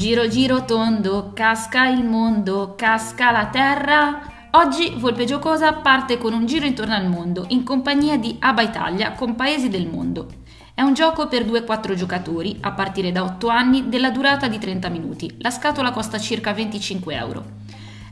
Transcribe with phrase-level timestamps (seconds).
[0.00, 4.48] Giro giro tondo, casca il mondo, casca la terra.
[4.52, 9.12] Oggi Volpe Giocosa parte con un giro intorno al mondo in compagnia di Aba Italia
[9.12, 10.26] con paesi del mondo.
[10.72, 14.88] È un gioco per 2-4 giocatori a partire da 8 anni della durata di 30
[14.88, 15.34] minuti.
[15.40, 17.44] La scatola costa circa 25 euro.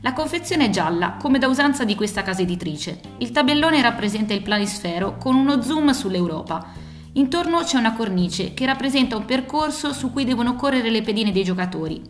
[0.01, 2.99] La confezione è gialla, come da usanza di questa casa editrice.
[3.17, 9.17] Il tabellone rappresenta il planisfero con uno zoom sull'Europa Intorno c'è una cornice che rappresenta
[9.17, 12.01] un percorso su cui devono correre le pedine dei giocatori.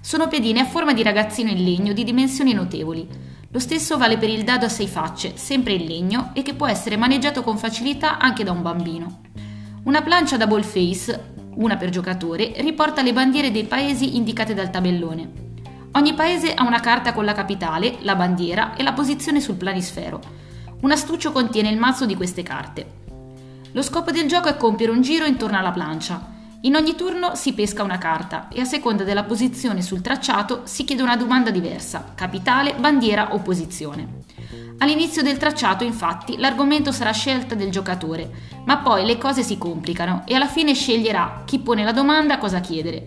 [0.00, 3.06] Sono pedine a forma di ragazzino in legno di dimensioni notevoli.
[3.50, 6.66] Lo stesso vale per il dado a sei facce, sempre in legno e che può
[6.66, 9.20] essere maneggiato con facilità anche da un bambino.
[9.84, 15.44] Una plancia double face, una per giocatore, riporta le bandiere dei paesi indicate dal tabellone.
[15.92, 20.20] Ogni paese ha una carta con la capitale, la bandiera e la posizione sul planisfero.
[20.80, 23.04] Un astuccio contiene il mazzo di queste carte.
[23.76, 26.32] Lo scopo del gioco è compiere un giro intorno alla plancia.
[26.62, 30.84] In ogni turno si pesca una carta e a seconda della posizione sul tracciato si
[30.84, 34.22] chiede una domanda diversa, capitale, bandiera o posizione.
[34.78, 38.30] All'inizio del tracciato, infatti, l'argomento sarà scelta del giocatore,
[38.64, 42.60] ma poi le cose si complicano e alla fine sceglierà chi pone la domanda cosa
[42.60, 43.04] chiedere.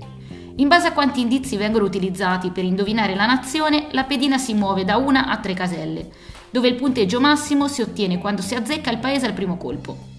[0.58, 4.86] In base a quanti indizi vengono utilizzati per indovinare la nazione, la pedina si muove
[4.86, 6.12] da una a tre caselle,
[6.52, 10.18] dove il punteggio massimo si ottiene quando si azzecca il paese al primo colpo.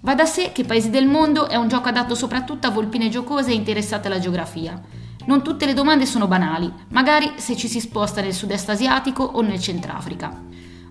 [0.00, 3.50] Va da sé che Paesi del Mondo è un gioco adatto soprattutto a volpine giocose
[3.50, 4.80] e interessate alla geografia.
[5.26, 9.40] Non tutte le domande sono banali, magari se ci si sposta nel sud-est asiatico o
[9.40, 10.40] nel Centrafrica.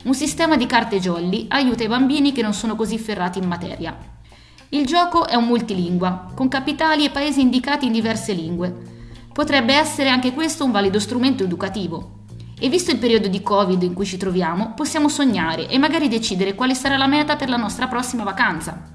[0.04, 3.98] Un sistema di carte jolly aiuta i bambini che non sono così ferrati in materia.
[4.70, 8.76] Il gioco è un multilingua, con capitali e paesi indicati in diverse lingue.
[9.32, 12.17] Potrebbe essere anche questo un valido strumento educativo.
[12.60, 16.56] E visto il periodo di Covid in cui ci troviamo, possiamo sognare e magari decidere
[16.56, 18.92] quale sarà la meta per la nostra prossima vacanza.